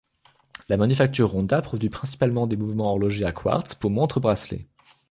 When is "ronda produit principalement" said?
1.29-2.47